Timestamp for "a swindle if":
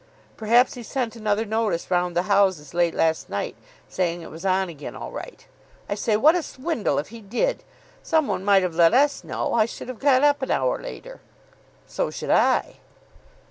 6.33-7.09